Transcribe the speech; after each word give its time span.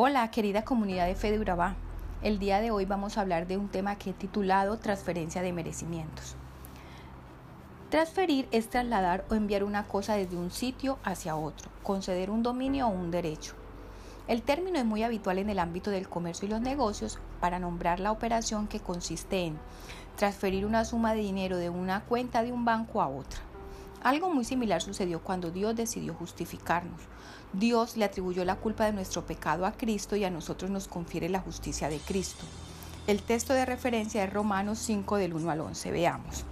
Hola, 0.00 0.30
querida 0.30 0.62
comunidad 0.62 1.08
de 1.08 1.16
Fe 1.16 1.36
Urabá. 1.40 1.74
El 2.22 2.38
día 2.38 2.60
de 2.60 2.70
hoy 2.70 2.84
vamos 2.84 3.18
a 3.18 3.20
hablar 3.20 3.48
de 3.48 3.56
un 3.56 3.66
tema 3.66 3.96
que 3.96 4.10
he 4.10 4.12
titulado 4.12 4.78
Transferencia 4.78 5.42
de 5.42 5.52
merecimientos. 5.52 6.36
Transferir 7.90 8.46
es 8.52 8.70
trasladar 8.70 9.24
o 9.28 9.34
enviar 9.34 9.64
una 9.64 9.88
cosa 9.88 10.14
desde 10.14 10.36
un 10.36 10.52
sitio 10.52 11.00
hacia 11.02 11.34
otro, 11.34 11.68
conceder 11.82 12.30
un 12.30 12.44
dominio 12.44 12.86
o 12.86 12.90
un 12.90 13.10
derecho. 13.10 13.54
El 14.28 14.42
término 14.42 14.78
es 14.78 14.84
muy 14.84 15.02
habitual 15.02 15.38
en 15.38 15.50
el 15.50 15.58
ámbito 15.58 15.90
del 15.90 16.08
comercio 16.08 16.46
y 16.46 16.52
los 16.52 16.60
negocios 16.60 17.18
para 17.40 17.58
nombrar 17.58 17.98
la 17.98 18.12
operación 18.12 18.68
que 18.68 18.78
consiste 18.78 19.46
en 19.46 19.58
transferir 20.14 20.64
una 20.64 20.84
suma 20.84 21.12
de 21.12 21.22
dinero 21.22 21.56
de 21.56 21.70
una 21.70 22.04
cuenta 22.04 22.44
de 22.44 22.52
un 22.52 22.64
banco 22.64 23.02
a 23.02 23.08
otra. 23.08 23.47
Algo 24.02 24.30
muy 24.30 24.44
similar 24.44 24.80
sucedió 24.82 25.20
cuando 25.20 25.50
Dios 25.50 25.74
decidió 25.74 26.14
justificarnos. 26.14 27.00
Dios 27.52 27.96
le 27.96 28.04
atribuyó 28.04 28.44
la 28.44 28.56
culpa 28.56 28.84
de 28.84 28.92
nuestro 28.92 29.26
pecado 29.26 29.66
a 29.66 29.72
Cristo 29.72 30.16
y 30.16 30.24
a 30.24 30.30
nosotros 30.30 30.70
nos 30.70 30.86
confiere 30.86 31.28
la 31.28 31.40
justicia 31.40 31.88
de 31.88 31.98
Cristo. 31.98 32.44
El 33.06 33.22
texto 33.22 33.54
de 33.54 33.64
referencia 33.64 34.22
es 34.22 34.32
Romanos 34.32 34.78
5 34.80 35.16
del 35.16 35.34
1 35.34 35.50
al 35.50 35.60
11. 35.60 35.90
Veamos. 35.90 36.44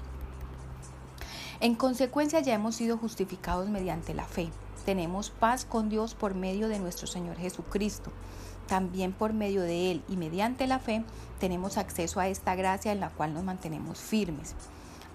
En 1.60 1.74
consecuencia 1.74 2.40
ya 2.40 2.54
hemos 2.54 2.76
sido 2.76 2.98
justificados 2.98 3.68
mediante 3.68 4.14
la 4.14 4.24
fe. 4.24 4.48
Tenemos 4.84 5.30
paz 5.30 5.64
con 5.64 5.88
Dios 5.88 6.14
por 6.14 6.34
medio 6.34 6.68
de 6.68 6.78
nuestro 6.78 7.06
Señor 7.06 7.36
Jesucristo. 7.36 8.10
También 8.66 9.12
por 9.12 9.32
medio 9.32 9.62
de 9.62 9.90
Él 9.90 10.02
y 10.08 10.16
mediante 10.16 10.66
la 10.66 10.78
fe 10.78 11.04
tenemos 11.38 11.76
acceso 11.76 12.20
a 12.20 12.28
esta 12.28 12.54
gracia 12.54 12.92
en 12.92 13.00
la 13.00 13.10
cual 13.10 13.32
nos 13.34 13.44
mantenemos 13.44 13.98
firmes. 13.98 14.54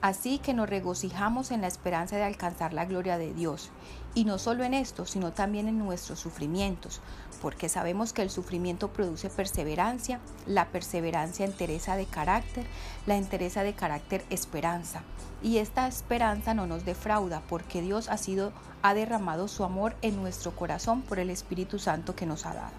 Así 0.02 0.40
que 0.40 0.56
nos 0.56 0.68
regocijamos 0.68 1.52
en 1.52 1.62
la 1.62 1.68
esperanza 1.68 2.16
de 2.16 2.24
alcanzar 2.24 2.74
la 2.74 2.86
gloria 2.86 3.20
de 3.20 3.34
Dios. 3.34 3.70
Y 4.16 4.26
no 4.26 4.40
solo 4.40 4.64
en 4.64 4.74
esto, 4.74 5.06
sino 5.06 5.32
también 5.32 5.68
en 5.68 5.78
nuestros 5.78 6.20
sufrimientos, 6.20 7.02
porque 7.40 7.70
sabemos 7.70 8.12
que 8.12 8.24
el 8.24 8.32
sufrimiento 8.32 8.92
produce 8.92 9.30
perseverancia, 9.30 10.20
la 10.48 10.70
perseverancia 10.70 11.46
entereza 11.46 11.96
de 11.96 12.08
carácter, 12.08 12.66
la 13.06 13.16
entereza 13.16 13.62
de 13.62 13.74
carácter 13.74 14.26
esperanza. 14.32 15.04
Y 15.44 15.58
esta 15.58 15.88
esperanza 15.88 16.56
no 16.56 16.66
nos 16.66 16.84
defrauda, 16.84 17.44
porque 17.48 17.82
Dios 17.82 18.10
ha 18.10 18.18
sido 18.18 18.52
ha 18.82 18.96
derramado 18.96 19.48
su 19.48 19.64
amor 19.64 19.96
en 20.02 20.16
nuestro 20.20 20.56
corazón 20.56 21.04
por 21.04 21.20
el 21.20 21.30
Espíritu 21.30 21.78
Santo 21.78 22.16
que 22.16 22.26
nos 22.26 22.48
ha 22.48 22.56
dado. 22.56 22.74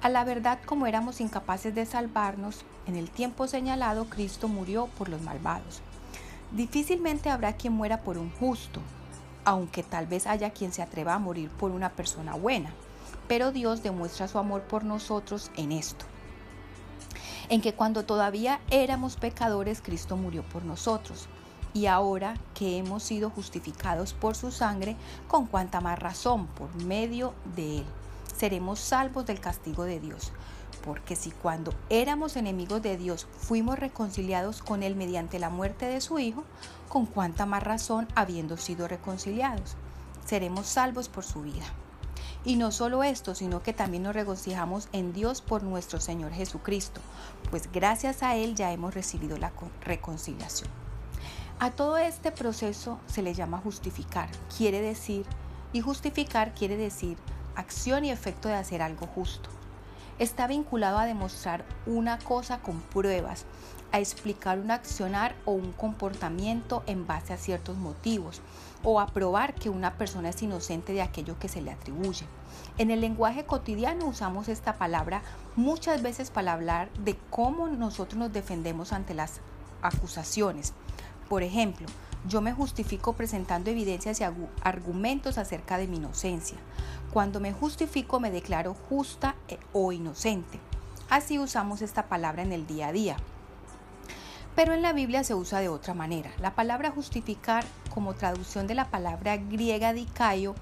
A 0.00 0.08
la 0.08 0.24
verdad, 0.24 0.58
como 0.64 0.86
éramos 0.86 1.20
incapaces 1.20 1.74
de 1.74 1.86
salvarnos, 1.86 2.64
en 2.86 2.96
el 2.96 3.10
tiempo 3.10 3.46
señalado 3.46 4.06
Cristo 4.06 4.48
murió 4.48 4.86
por 4.98 5.08
los 5.08 5.22
malvados. 5.22 5.82
Difícilmente 6.54 7.30
habrá 7.30 7.54
quien 7.54 7.72
muera 7.72 8.02
por 8.02 8.16
un 8.16 8.30
justo, 8.30 8.80
aunque 9.44 9.82
tal 9.82 10.06
vez 10.06 10.28
haya 10.28 10.50
quien 10.50 10.72
se 10.72 10.82
atreva 10.82 11.14
a 11.14 11.18
morir 11.18 11.50
por 11.50 11.72
una 11.72 11.90
persona 11.90 12.34
buena. 12.34 12.72
Pero 13.26 13.50
Dios 13.50 13.82
demuestra 13.82 14.28
su 14.28 14.38
amor 14.38 14.62
por 14.62 14.84
nosotros 14.84 15.50
en 15.56 15.72
esto, 15.72 16.04
en 17.48 17.60
que 17.60 17.74
cuando 17.74 18.04
todavía 18.04 18.60
éramos 18.70 19.16
pecadores, 19.16 19.82
Cristo 19.82 20.16
murió 20.16 20.44
por 20.44 20.64
nosotros. 20.64 21.26
Y 21.72 21.86
ahora 21.86 22.36
que 22.54 22.78
hemos 22.78 23.02
sido 23.02 23.30
justificados 23.30 24.12
por 24.12 24.36
su 24.36 24.52
sangre, 24.52 24.94
con 25.26 25.46
cuanta 25.46 25.80
más 25.80 25.98
razón, 25.98 26.46
por 26.46 26.72
medio 26.84 27.34
de 27.56 27.78
él, 27.78 27.84
seremos 28.36 28.78
salvos 28.78 29.26
del 29.26 29.40
castigo 29.40 29.82
de 29.82 29.98
Dios 29.98 30.30
porque 30.84 31.16
si 31.16 31.30
cuando 31.30 31.72
éramos 31.88 32.36
enemigos 32.36 32.82
de 32.82 32.98
Dios 32.98 33.26
fuimos 33.38 33.78
reconciliados 33.78 34.62
con 34.62 34.82
Él 34.82 34.96
mediante 34.96 35.38
la 35.38 35.48
muerte 35.48 35.86
de 35.86 36.02
su 36.02 36.18
Hijo, 36.18 36.44
con 36.90 37.06
cuánta 37.06 37.46
más 37.46 37.62
razón 37.62 38.06
habiendo 38.14 38.58
sido 38.58 38.86
reconciliados, 38.86 39.76
seremos 40.26 40.66
salvos 40.66 41.08
por 41.08 41.24
su 41.24 41.42
vida. 41.42 41.64
Y 42.44 42.56
no 42.56 42.70
solo 42.70 43.02
esto, 43.02 43.34
sino 43.34 43.62
que 43.62 43.72
también 43.72 44.02
nos 44.02 44.14
regocijamos 44.14 44.88
en 44.92 45.14
Dios 45.14 45.40
por 45.40 45.62
nuestro 45.62 46.00
Señor 46.00 46.32
Jesucristo, 46.32 47.00
pues 47.50 47.72
gracias 47.72 48.22
a 48.22 48.36
Él 48.36 48.54
ya 48.54 48.70
hemos 48.70 48.92
recibido 48.92 49.38
la 49.38 49.52
reconciliación. 49.80 50.68
A 51.60 51.70
todo 51.70 51.96
este 51.96 52.30
proceso 52.30 52.98
se 53.06 53.22
le 53.22 53.32
llama 53.32 53.58
justificar, 53.58 54.28
quiere 54.54 54.82
decir, 54.82 55.24
y 55.72 55.80
justificar 55.80 56.52
quiere 56.54 56.76
decir 56.76 57.16
acción 57.56 58.04
y 58.04 58.10
efecto 58.10 58.48
de 58.48 58.54
hacer 58.54 58.82
algo 58.82 59.06
justo 59.06 59.48
está 60.18 60.46
vinculado 60.46 60.98
a 60.98 61.06
demostrar 61.06 61.64
una 61.86 62.18
cosa 62.18 62.58
con 62.58 62.80
pruebas, 62.80 63.44
a 63.92 64.00
explicar 64.00 64.58
un 64.58 64.70
accionar 64.70 65.34
o 65.44 65.52
un 65.52 65.72
comportamiento 65.72 66.82
en 66.86 67.06
base 67.06 67.32
a 67.32 67.36
ciertos 67.36 67.76
motivos, 67.76 68.40
o 68.82 69.00
a 69.00 69.06
probar 69.06 69.54
que 69.54 69.70
una 69.70 69.94
persona 69.94 70.30
es 70.30 70.42
inocente 70.42 70.92
de 70.92 71.02
aquello 71.02 71.38
que 71.38 71.48
se 71.48 71.62
le 71.62 71.70
atribuye. 71.70 72.26
En 72.78 72.90
el 72.90 73.00
lenguaje 73.00 73.44
cotidiano 73.44 74.06
usamos 74.06 74.48
esta 74.48 74.74
palabra 74.74 75.22
muchas 75.56 76.02
veces 76.02 76.30
para 76.30 76.52
hablar 76.52 76.92
de 76.94 77.16
cómo 77.30 77.68
nosotros 77.68 78.18
nos 78.18 78.32
defendemos 78.32 78.92
ante 78.92 79.14
las 79.14 79.40
acusaciones. 79.80 80.72
Por 81.28 81.42
ejemplo, 81.42 81.86
yo 82.26 82.40
me 82.40 82.52
justifico 82.52 83.12
presentando 83.12 83.70
evidencias 83.70 84.20
y 84.20 84.24
argumentos 84.62 85.38
acerca 85.38 85.78
de 85.78 85.86
mi 85.86 85.96
inocencia. 85.96 86.58
Cuando 87.12 87.40
me 87.40 87.52
justifico 87.52 88.20
me 88.20 88.30
declaro 88.30 88.74
justa 88.88 89.36
eh, 89.48 89.58
o 89.72 89.92
inocente. 89.92 90.58
Así 91.10 91.38
usamos 91.38 91.82
esta 91.82 92.08
palabra 92.08 92.42
en 92.42 92.52
el 92.52 92.66
día 92.66 92.88
a 92.88 92.92
día. 92.92 93.16
Pero 94.56 94.72
en 94.72 94.82
la 94.82 94.92
Biblia 94.92 95.24
se 95.24 95.34
usa 95.34 95.60
de 95.60 95.68
otra 95.68 95.94
manera. 95.94 96.30
La 96.40 96.54
palabra 96.54 96.90
justificar, 96.90 97.64
como 97.92 98.14
traducción 98.14 98.66
de 98.66 98.74
la 98.74 98.90
palabra 98.90 99.36
griega 99.36 99.92
dikaio, 99.92 100.54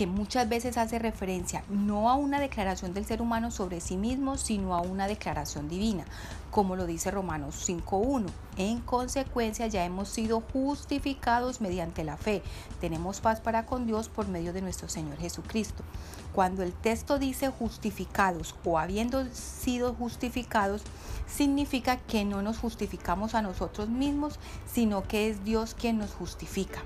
que 0.00 0.06
muchas 0.06 0.48
veces 0.48 0.78
hace 0.78 0.98
referencia 0.98 1.62
no 1.68 2.08
a 2.08 2.14
una 2.14 2.40
declaración 2.40 2.94
del 2.94 3.04
ser 3.04 3.20
humano 3.20 3.50
sobre 3.50 3.82
sí 3.82 3.98
mismo, 3.98 4.38
sino 4.38 4.74
a 4.74 4.80
una 4.80 5.06
declaración 5.06 5.68
divina, 5.68 6.06
como 6.50 6.74
lo 6.74 6.86
dice 6.86 7.10
Romanos 7.10 7.68
5.1. 7.68 8.24
En 8.56 8.80
consecuencia 8.80 9.66
ya 9.66 9.84
hemos 9.84 10.08
sido 10.08 10.42
justificados 10.54 11.60
mediante 11.60 12.02
la 12.02 12.16
fe. 12.16 12.42
Tenemos 12.80 13.20
paz 13.20 13.42
para 13.42 13.66
con 13.66 13.86
Dios 13.86 14.08
por 14.08 14.26
medio 14.26 14.54
de 14.54 14.62
nuestro 14.62 14.88
Señor 14.88 15.18
Jesucristo. 15.18 15.84
Cuando 16.34 16.62
el 16.62 16.72
texto 16.72 17.18
dice 17.18 17.50
justificados 17.50 18.54
o 18.64 18.78
habiendo 18.78 19.26
sido 19.34 19.92
justificados, 19.92 20.80
significa 21.26 21.98
que 21.98 22.24
no 22.24 22.40
nos 22.40 22.56
justificamos 22.56 23.34
a 23.34 23.42
nosotros 23.42 23.90
mismos, 23.90 24.38
sino 24.64 25.02
que 25.02 25.28
es 25.28 25.44
Dios 25.44 25.74
quien 25.78 25.98
nos 25.98 26.14
justifica. 26.14 26.80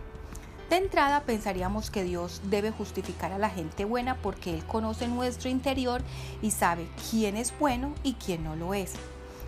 De 0.71 0.77
entrada 0.77 1.25
pensaríamos 1.25 1.91
que 1.91 2.05
Dios 2.05 2.41
debe 2.45 2.71
justificar 2.71 3.33
a 3.33 3.39
la 3.39 3.51
gente 3.51 3.85
buena 3.85 4.17
porque 4.17 4.55
Él 4.55 4.65
conoce 4.65 5.09
nuestro 5.09 5.51
interior 5.51 6.03
y 6.41 6.53
sabe 6.53 6.89
quién 7.11 7.37
es 7.37 7.53
bueno 7.59 7.95
y 8.03 8.15
quién 8.15 8.45
no 8.45 8.57
lo 8.57 8.73
es. 8.73 8.95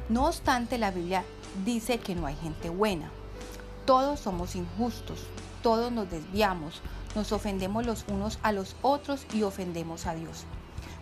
No 0.08 0.26
obstante, 0.26 0.78
la 0.78 0.90
Biblia 0.90 1.24
dice 1.64 1.98
que 1.98 2.14
no 2.14 2.26
hay 2.26 2.36
gente 2.36 2.68
buena. 2.68 3.10
Todos 3.86 4.20
somos 4.20 4.54
injustos, 4.56 5.26
todos 5.62 5.90
nos 5.90 6.10
desviamos, 6.10 6.82
nos 7.14 7.32
ofendemos 7.32 7.86
los 7.86 8.04
unos 8.08 8.38
a 8.42 8.52
los 8.52 8.76
otros 8.82 9.26
y 9.32 9.42
ofendemos 9.42 10.06
a 10.06 10.14
Dios. 10.14 10.44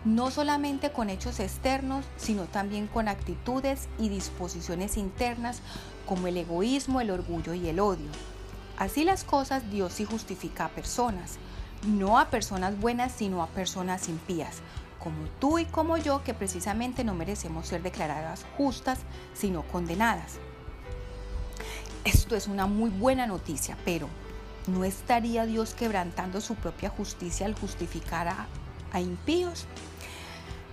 No 0.05 0.31
solamente 0.31 0.91
con 0.91 1.09
hechos 1.09 1.39
externos, 1.39 2.05
sino 2.15 2.43
también 2.43 2.87
con 2.87 3.07
actitudes 3.07 3.89
y 3.99 4.09
disposiciones 4.09 4.97
internas 4.97 5.61
como 6.05 6.27
el 6.27 6.37
egoísmo, 6.37 7.01
el 7.01 7.11
orgullo 7.11 7.53
y 7.53 7.67
el 7.67 7.79
odio. 7.79 8.09
Así 8.77 9.03
las 9.05 9.23
cosas, 9.23 9.69
Dios 9.71 9.93
sí 9.93 10.05
justifica 10.05 10.65
a 10.65 10.69
personas, 10.69 11.37
no 11.87 12.19
a 12.19 12.29
personas 12.29 12.79
buenas, 12.79 13.13
sino 13.13 13.41
a 13.41 13.47
personas 13.47 14.09
impías, 14.09 14.57
como 14.99 15.27
tú 15.39 15.59
y 15.59 15.65
como 15.65 15.97
yo, 15.97 16.23
que 16.23 16.33
precisamente 16.33 17.03
no 17.03 17.13
merecemos 17.13 17.67
ser 17.67 17.81
declaradas 17.81 18.45
justas, 18.57 18.99
sino 19.33 19.63
condenadas. 19.63 20.39
Esto 22.03 22.35
es 22.35 22.47
una 22.47 22.67
muy 22.67 22.89
buena 22.89 23.27
noticia, 23.27 23.77
pero 23.85 24.09
¿no 24.67 24.83
estaría 24.83 25.45
Dios 25.45 25.73
quebrantando 25.73 26.41
su 26.41 26.55
propia 26.55 26.89
justicia 26.89 27.45
al 27.45 27.55
justificar 27.55 28.27
a, 28.27 28.47
a 28.91 28.99
impíos? 28.99 29.65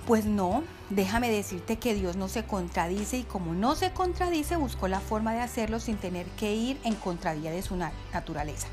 Pues 0.06 0.24
no, 0.24 0.64
déjame 0.90 1.30
decirte 1.30 1.78
que 1.78 1.94
Dios 1.94 2.16
no 2.16 2.26
se 2.26 2.44
contradice 2.44 3.18
y 3.18 3.22
como 3.22 3.54
no 3.54 3.76
se 3.76 3.92
contradice 3.92 4.56
buscó 4.56 4.88
la 4.88 4.98
forma 4.98 5.32
de 5.32 5.40
hacerlo 5.40 5.78
sin 5.78 5.96
tener 5.96 6.26
que 6.30 6.52
ir 6.54 6.80
en 6.82 6.96
contravía 6.96 7.52
de 7.52 7.62
su 7.62 7.76
naturaleza. 7.76 8.66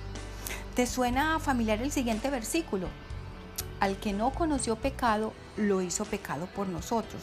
¿Te 0.76 0.88
suena 0.88 1.40
familiar 1.40 1.84
el 1.84 1.92
siguiente 1.92 2.32
versículo? 2.32 2.88
Al 3.80 3.98
que 3.98 4.12
no 4.12 4.32
conoció 4.32 4.76
pecado, 4.78 5.34
lo 5.56 5.82
hizo 5.82 6.04
pecado 6.04 6.48
por 6.48 6.68
nosotros, 6.68 7.22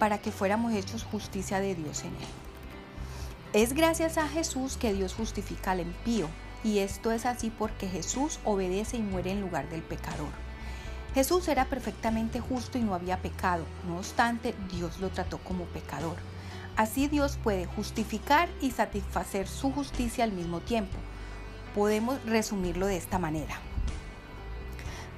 para 0.00 0.18
que 0.18 0.32
fuéramos 0.32 0.72
hechos 0.72 1.04
justicia 1.04 1.60
de 1.60 1.76
Dios 1.76 2.00
en 2.02 2.08
él. 2.08 2.28
Es 3.52 3.72
gracias 3.72 4.18
a 4.18 4.26
Jesús 4.26 4.76
que 4.76 4.92
Dios 4.92 5.14
justifica 5.14 5.70
al 5.70 5.80
impío, 5.80 6.26
y 6.64 6.80
esto 6.80 7.12
es 7.12 7.24
así 7.24 7.50
porque 7.50 7.88
Jesús 7.88 8.40
obedece 8.44 8.96
y 8.96 9.02
muere 9.02 9.30
en 9.30 9.40
lugar 9.40 9.68
del 9.68 9.82
pecador. 9.82 10.43
Jesús 11.14 11.46
era 11.46 11.66
perfectamente 11.66 12.40
justo 12.40 12.76
y 12.76 12.82
no 12.82 12.94
había 12.94 13.18
pecado, 13.18 13.64
no 13.86 13.98
obstante 13.98 14.52
Dios 14.72 14.98
lo 14.98 15.10
trató 15.10 15.38
como 15.38 15.64
pecador. 15.66 16.16
Así 16.76 17.06
Dios 17.06 17.38
puede 17.42 17.66
justificar 17.66 18.48
y 18.60 18.72
satisfacer 18.72 19.46
su 19.46 19.70
justicia 19.70 20.24
al 20.24 20.32
mismo 20.32 20.58
tiempo. 20.60 20.96
Podemos 21.72 22.18
resumirlo 22.24 22.88
de 22.88 22.96
esta 22.96 23.20
manera. 23.20 23.54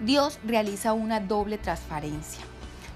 Dios 0.00 0.38
realiza 0.44 0.92
una 0.92 1.20
doble 1.20 1.56
transferencia. 1.56 2.42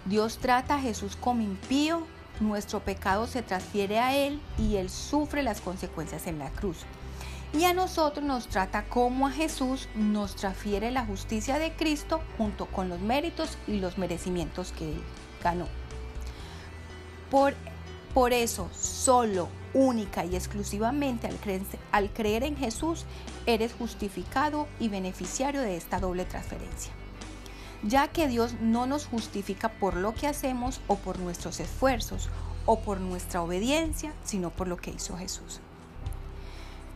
Dios 0.05 0.37
trata 0.39 0.75
a 0.75 0.81
Jesús 0.81 1.17
como 1.17 1.41
impío, 1.41 2.07
nuestro 2.41 2.81
pecado 2.81 3.27
se 3.27 3.43
transfiere 3.43 3.99
a 3.99 4.15
Él 4.15 4.41
y 4.59 4.77
Él 4.77 4.91
sufre 4.91 5.43
las 5.43 5.63
consecuencias 5.63 6.27
en 6.27 6.39
la 6.39 6.51
cruz. 6.51 6.79
Y 7.53 7.65
a 7.65 7.75
nosotros 7.75 8.25
nos 8.25 8.47
trata 8.47 8.85
como 8.85 9.27
a 9.27 9.33
Jesús, 9.33 9.89
nos 9.97 10.37
transfiere 10.37 10.93
la 10.93 11.05
justicia 11.05 11.59
de 11.59 11.73
Cristo 11.73 12.21
junto 12.39 12.67
con 12.67 12.89
los 12.89 13.01
méritos 13.01 13.59
y 13.67 13.81
los 13.81 13.99
merecimientos 13.99 14.73
que 14.73 14.93
Él 14.93 15.03
ganó. 15.43 15.67
Por, 17.29 17.55
por 18.15 18.33
eso, 18.33 18.71
solo, 18.73 19.49
única 19.75 20.25
y 20.25 20.37
exclusivamente 20.37 21.27
al 21.27 21.37
creer, 21.37 21.63
al 21.91 22.11
creer 22.13 22.45
en 22.45 22.57
Jesús, 22.57 23.05
eres 23.47 23.73
justificado 23.73 24.69
y 24.79 24.89
beneficiario 24.89 25.61
de 25.61 25.77
esta 25.77 25.99
doble 25.99 26.25
transferencia 26.25 26.93
ya 27.83 28.09
que 28.09 28.29
Dios 28.29 28.55
no 28.61 28.87
nos 28.87 29.07
justifica 29.07 29.71
por 29.71 29.97
lo 29.97 30.15
que 30.15 30.27
hacemos 30.27 30.81
o 30.87 30.97
por 30.97 31.19
nuestros 31.19 31.61
esfuerzos 31.61 32.29
o 32.67 32.81
por 32.81 33.01
nuestra 33.01 33.43
obediencia, 33.43 34.13
sino 34.23 34.51
por 34.51 34.69
lo 34.69 34.77
que 34.77 34.91
hizo 34.91 35.17
Jesús. 35.17 35.61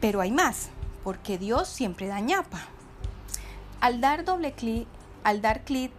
Pero 0.04 0.20
hay 0.20 0.30
más, 0.30 0.68
porque 1.02 1.38
Dios 1.38 1.66
siempre 1.66 2.08
da 2.08 2.20
ñapa. 2.20 2.60
Al 3.80 4.02
dar 4.02 4.26
doble 4.26 4.52
clic, 4.52 4.86
al 5.22 5.40
dar 5.40 5.64
clic 5.64 5.92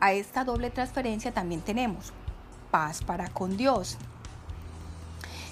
a 0.00 0.12
esta 0.14 0.42
doble 0.42 0.70
transferencia 0.70 1.30
también 1.30 1.60
tenemos 1.60 2.12
paz 2.72 3.04
para 3.04 3.28
con 3.28 3.56
Dios. 3.56 3.98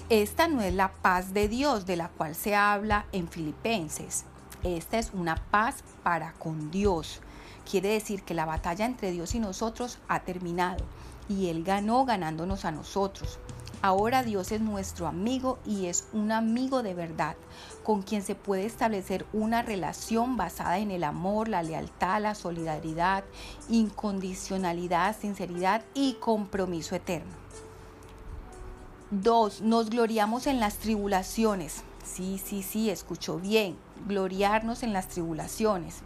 Esta 0.09 0.49
no 0.49 0.59
es 0.59 0.73
la 0.73 0.91
paz 0.91 1.33
de 1.33 1.47
Dios 1.47 1.85
de 1.85 1.95
la 1.95 2.09
cual 2.09 2.35
se 2.35 2.53
habla 2.53 3.05
en 3.13 3.29
Filipenses. 3.29 4.25
Esta 4.61 4.99
es 4.99 5.11
una 5.13 5.37
paz 5.37 5.81
para 6.03 6.33
con 6.33 6.69
Dios. 6.69 7.21
Quiere 7.63 7.93
decir 7.93 8.23
que 8.23 8.33
la 8.33 8.43
batalla 8.43 8.85
entre 8.85 9.11
Dios 9.11 9.35
y 9.35 9.39
nosotros 9.39 9.99
ha 10.09 10.19
terminado 10.19 10.83
y 11.29 11.47
Él 11.47 11.63
ganó 11.63 12.03
ganándonos 12.03 12.65
a 12.65 12.71
nosotros. 12.71 13.39
Ahora 13.83 14.21
Dios 14.21 14.51
es 14.51 14.61
nuestro 14.61 15.07
amigo 15.07 15.57
y 15.65 15.87
es 15.87 16.05
un 16.13 16.31
amigo 16.31 16.83
de 16.83 16.93
verdad, 16.93 17.35
con 17.83 18.03
quien 18.03 18.21
se 18.21 18.35
puede 18.35 18.67
establecer 18.67 19.25
una 19.33 19.63
relación 19.63 20.37
basada 20.37 20.77
en 20.77 20.91
el 20.91 21.03
amor, 21.03 21.47
la 21.47 21.63
lealtad, 21.63 22.21
la 22.21 22.35
solidaridad, 22.35 23.23
incondicionalidad, 23.69 25.17
sinceridad 25.17 25.83
y 25.95 26.13
compromiso 26.13 26.95
eterno. 26.95 27.31
Dos, 29.09 29.61
nos 29.61 29.89
gloriamos 29.89 30.45
en 30.45 30.59
las 30.59 30.77
tribulaciones. 30.77 31.83
Sí, 32.05 32.39
sí, 32.43 32.61
sí, 32.61 32.91
escuchó 32.91 33.39
bien, 33.39 33.77
gloriarnos 34.07 34.83
en 34.83 34.93
las 34.93 35.07
tribulaciones. 35.07 36.03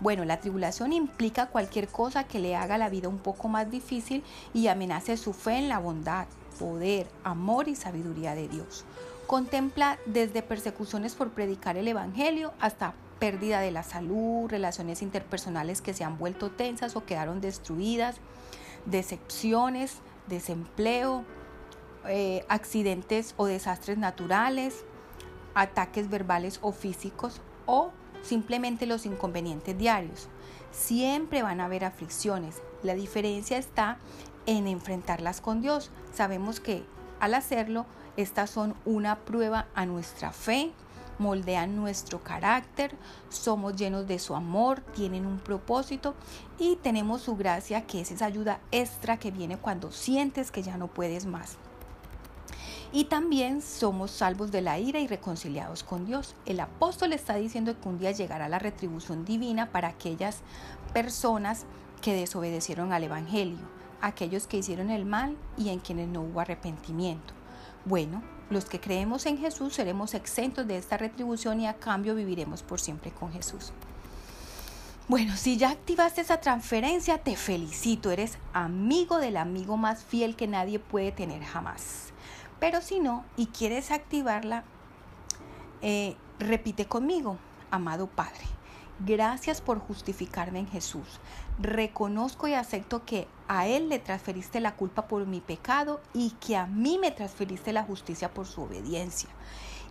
Bueno, 0.00 0.26
la 0.26 0.40
tribulación 0.40 0.92
implica 0.92 1.46
cualquier 1.46 1.88
cosa 1.88 2.24
que 2.24 2.38
le 2.38 2.54
haga 2.54 2.76
la 2.78 2.90
vida 2.90 3.08
un 3.08 3.18
poco 3.18 3.48
más 3.48 3.70
difícil 3.70 4.22
y 4.52 4.68
amenace 4.68 5.16
su 5.16 5.32
fe 5.32 5.56
en 5.56 5.68
la 5.68 5.78
bondad, 5.78 6.26
poder, 6.58 7.06
amor 7.24 7.68
y 7.68 7.74
sabiduría 7.74 8.34
de 8.34 8.48
Dios. 8.48 8.84
Contempla 9.26 9.98
desde 10.06 10.42
persecuciones 10.42 11.14
por 11.14 11.30
predicar 11.30 11.76
el 11.76 11.88
Evangelio 11.88 12.52
hasta 12.60 12.94
pérdida 13.18 13.60
de 13.60 13.70
la 13.70 13.82
salud, 13.82 14.48
relaciones 14.48 15.02
interpersonales 15.02 15.80
que 15.80 15.94
se 15.94 16.04
han 16.04 16.18
vuelto 16.18 16.50
tensas 16.50 16.96
o 16.96 17.04
quedaron 17.04 17.40
destruidas, 17.40 18.16
decepciones, 18.86 19.98
desempleo, 20.28 21.24
eh, 22.06 22.44
accidentes 22.48 23.34
o 23.36 23.46
desastres 23.46 23.98
naturales, 23.98 24.84
ataques 25.54 26.08
verbales 26.08 26.58
o 26.62 26.72
físicos 26.72 27.40
o 27.66 27.90
simplemente 28.22 28.86
los 28.86 29.06
inconvenientes 29.06 29.76
diarios. 29.76 30.28
Siempre 30.70 31.42
van 31.42 31.60
a 31.60 31.66
haber 31.66 31.84
aflicciones. 31.84 32.62
La 32.82 32.94
diferencia 32.94 33.58
está 33.58 33.98
en 34.46 34.66
enfrentarlas 34.66 35.40
con 35.40 35.60
Dios. 35.60 35.90
Sabemos 36.14 36.60
que 36.60 36.84
al 37.20 37.34
hacerlo, 37.34 37.86
estas 38.16 38.50
son 38.50 38.74
una 38.84 39.16
prueba 39.16 39.66
a 39.74 39.86
nuestra 39.86 40.32
fe, 40.32 40.72
moldean 41.18 41.76
nuestro 41.76 42.22
carácter, 42.22 42.94
somos 43.28 43.76
llenos 43.76 44.06
de 44.06 44.18
su 44.18 44.34
amor, 44.34 44.80
tienen 44.94 45.26
un 45.26 45.38
propósito 45.38 46.14
y 46.58 46.76
tenemos 46.76 47.22
su 47.22 47.36
gracia 47.36 47.86
que 47.86 48.00
es 48.00 48.10
esa 48.12 48.26
ayuda 48.26 48.60
extra 48.70 49.18
que 49.18 49.30
viene 49.30 49.58
cuando 49.58 49.90
sientes 49.90 50.50
que 50.50 50.62
ya 50.62 50.76
no 50.76 50.86
puedes 50.86 51.26
más. 51.26 51.58
Y 52.92 53.04
también 53.04 53.60
somos 53.60 54.10
salvos 54.10 54.50
de 54.50 54.62
la 54.62 54.78
ira 54.78 54.98
y 54.98 55.06
reconciliados 55.06 55.82
con 55.82 56.06
Dios. 56.06 56.34
El 56.46 56.60
apóstol 56.60 57.12
está 57.12 57.34
diciendo 57.34 57.78
que 57.80 57.88
un 57.88 57.98
día 57.98 58.12
llegará 58.12 58.48
la 58.48 58.58
retribución 58.58 59.24
divina 59.24 59.70
para 59.70 59.88
aquellas 59.88 60.40
personas 60.92 61.66
que 62.00 62.14
desobedecieron 62.14 62.92
al 62.92 63.04
Evangelio 63.04 63.78
aquellos 64.00 64.46
que 64.46 64.58
hicieron 64.58 64.90
el 64.90 65.04
mal 65.04 65.36
y 65.56 65.70
en 65.70 65.80
quienes 65.80 66.08
no 66.08 66.22
hubo 66.22 66.40
arrepentimiento. 66.40 67.34
Bueno, 67.84 68.22
los 68.50 68.64
que 68.64 68.80
creemos 68.80 69.26
en 69.26 69.38
Jesús 69.38 69.74
seremos 69.74 70.14
exentos 70.14 70.66
de 70.66 70.76
esta 70.76 70.96
retribución 70.96 71.60
y 71.60 71.66
a 71.66 71.74
cambio 71.74 72.14
viviremos 72.14 72.62
por 72.62 72.80
siempre 72.80 73.10
con 73.10 73.32
Jesús. 73.32 73.72
Bueno, 75.08 75.36
si 75.36 75.56
ya 75.56 75.70
activaste 75.70 76.20
esa 76.20 76.40
transferencia, 76.40 77.18
te 77.18 77.34
felicito, 77.34 78.10
eres 78.10 78.38
amigo 78.52 79.18
del 79.18 79.38
amigo 79.38 79.78
más 79.78 80.04
fiel 80.04 80.36
que 80.36 80.46
nadie 80.46 80.78
puede 80.78 81.12
tener 81.12 81.42
jamás. 81.42 82.12
Pero 82.60 82.80
si 82.80 83.00
no 83.00 83.24
y 83.36 83.46
quieres 83.46 83.90
activarla, 83.90 84.64
eh, 85.80 86.16
repite 86.38 86.86
conmigo, 86.86 87.38
amado 87.70 88.06
Padre. 88.06 88.44
Gracias 89.00 89.60
por 89.60 89.78
justificarme 89.78 90.58
en 90.58 90.66
Jesús. 90.66 91.20
Reconozco 91.60 92.48
y 92.48 92.54
acepto 92.54 93.04
que 93.04 93.28
a 93.46 93.68
Él 93.68 93.88
le 93.88 94.00
transferiste 94.00 94.58
la 94.58 94.74
culpa 94.74 95.06
por 95.06 95.24
mi 95.26 95.40
pecado 95.40 96.00
y 96.12 96.30
que 96.40 96.56
a 96.56 96.66
mí 96.66 96.98
me 96.98 97.12
transferiste 97.12 97.72
la 97.72 97.84
justicia 97.84 98.34
por 98.34 98.46
su 98.46 98.62
obediencia. 98.62 99.28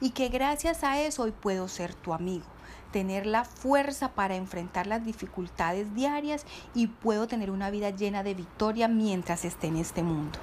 Y 0.02 0.10
que 0.10 0.28
gracias 0.28 0.84
a 0.84 1.00
eso 1.00 1.24
hoy 1.24 1.32
puedo 1.32 1.70
ser 1.70 1.94
tu 1.94 2.14
amigo, 2.14 2.46
tener 2.92 3.26
la 3.26 3.46
fuerza 3.46 4.10
para 4.10 4.36
enfrentar 4.36 4.88
las 4.88 5.06
dificultades 5.06 5.96
diarias 5.96 6.46
y 6.76 6.88
puedo 6.88 7.28
tener 7.28 7.50
una 7.50 7.72
vida 7.72 7.92
llena 7.92 8.24
de 8.24 8.34
victoria 8.34 8.90
mientras 8.90 9.46
esté 9.46 9.68
en 9.68 9.78
este 9.78 10.04
mundo. 10.04 10.38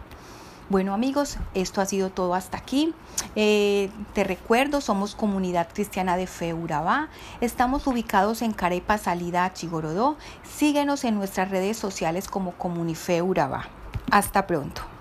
Bueno 0.70 0.94
amigos, 0.94 1.36
esto 1.52 1.82
ha 1.82 1.86
sido 1.86 2.08
todo 2.08 2.34
hasta 2.34 2.56
aquí. 2.56 2.94
Eh, 3.36 3.90
te 4.14 4.24
recuerdo, 4.24 4.80
somos 4.80 5.14
Comunidad 5.14 5.68
Cristiana 5.72 6.16
de 6.16 6.26
Fe 6.26 6.54
Urabá. 6.54 7.08
Estamos 7.42 7.86
ubicados 7.86 8.40
en 8.40 8.52
Carepa, 8.52 8.96
salida 8.96 9.52
Chigorodó. 9.52 10.16
Síguenos 10.42 11.04
en 11.04 11.16
nuestras 11.16 11.50
redes 11.50 11.76
sociales 11.76 12.28
como 12.28 12.52
Comunife 12.52 13.20
Urabá. 13.20 13.68
Hasta 14.10 14.46
pronto. 14.46 14.93